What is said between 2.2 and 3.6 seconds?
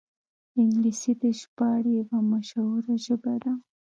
مشهوره ژبه ده